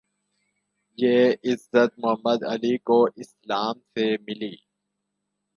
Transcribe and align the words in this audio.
یہ 0.97 1.19
عزت 1.43 1.91
Muhammad 1.97 2.43
Ali 2.43 2.75
کو 2.87 2.99
اسلام 3.15 3.79
سے 3.93 4.05
ملی 4.21 4.55